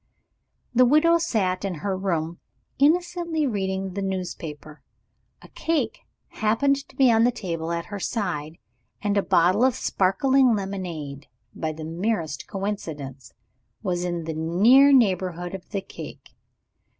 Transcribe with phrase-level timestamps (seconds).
[0.73, 2.39] The widow sat in her room,
[2.79, 4.81] innocently reading the newspaper.
[5.43, 8.57] A cake happened to be on the table at her side;
[9.03, 13.31] and a bottle of sparkling lemonade, by the merest coincidence,
[13.83, 16.31] was in the near neighborhood of the cake.